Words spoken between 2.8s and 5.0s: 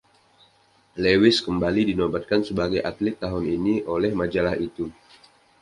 Atlet Tahun Ini oleh majalah itu.